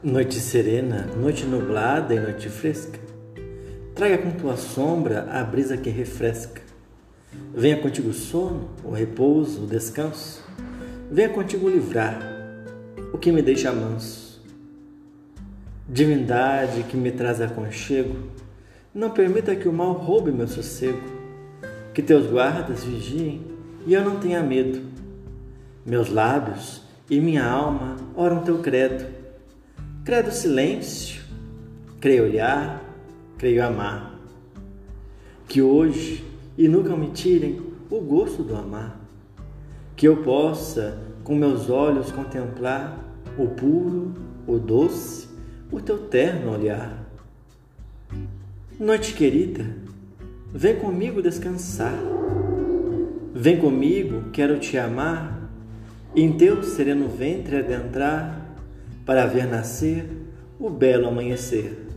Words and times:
Noite 0.00 0.38
serena, 0.38 1.08
noite 1.16 1.44
nublada 1.44 2.14
e 2.14 2.20
noite 2.20 2.48
fresca, 2.48 3.00
traga 3.96 4.16
com 4.18 4.30
tua 4.30 4.56
sombra 4.56 5.28
a 5.28 5.42
brisa 5.42 5.76
que 5.76 5.90
refresca. 5.90 6.62
Venha 7.52 7.78
contigo 7.78 8.10
o 8.10 8.14
sono, 8.14 8.68
o 8.84 8.92
repouso, 8.92 9.64
o 9.64 9.66
descanso. 9.66 10.40
Venha 11.10 11.30
contigo 11.30 11.68
livrar 11.68 12.16
o 13.12 13.18
que 13.18 13.32
me 13.32 13.42
deixa 13.42 13.72
manso. 13.72 14.40
Divindade 15.88 16.84
que 16.84 16.96
me 16.96 17.10
traz 17.10 17.40
aconchego, 17.40 18.14
não 18.94 19.10
permita 19.10 19.56
que 19.56 19.68
o 19.68 19.72
mal 19.72 19.94
roube 19.94 20.30
meu 20.30 20.46
sossego. 20.46 21.02
Que 21.92 22.02
teus 22.02 22.30
guardas 22.30 22.84
vigiem 22.84 23.42
e 23.84 23.94
eu 23.94 24.04
não 24.04 24.20
tenha 24.20 24.44
medo. 24.44 24.80
Meus 25.84 26.08
lábios 26.08 26.82
e 27.10 27.18
minha 27.18 27.44
alma 27.44 27.96
oram 28.14 28.44
teu 28.44 28.58
credo 28.58 29.18
Credo 30.08 30.32
silêncio, 30.32 31.20
creio 32.00 32.24
olhar, 32.24 32.82
creio 33.36 33.62
amar. 33.62 34.18
Que 35.46 35.60
hoje 35.60 36.24
e 36.56 36.66
nunca 36.66 36.96
me 36.96 37.08
tirem 37.08 37.60
o 37.90 38.00
gosto 38.00 38.42
do 38.42 38.56
amar. 38.56 38.98
Que 39.94 40.08
eu 40.08 40.22
possa 40.22 40.98
com 41.22 41.34
meus 41.34 41.68
olhos 41.68 42.10
contemplar 42.10 42.98
o 43.36 43.48
puro, 43.48 44.14
o 44.46 44.58
doce, 44.58 45.28
o 45.70 45.78
teu 45.78 45.98
terno 45.98 46.52
olhar. 46.52 47.06
Noite 48.80 49.12
querida, 49.12 49.76
vem 50.50 50.76
comigo 50.76 51.20
descansar. 51.20 52.00
Vem 53.34 53.58
comigo, 53.58 54.30
quero 54.30 54.58
te 54.58 54.78
amar, 54.78 55.50
em 56.16 56.32
teu 56.32 56.62
sereno 56.62 57.10
ventre 57.10 57.58
adentrar 57.58 58.47
para 59.08 59.24
ver 59.24 59.46
nascer 59.46 60.04
o 60.60 60.68
belo 60.68 61.08
amanhecer. 61.08 61.87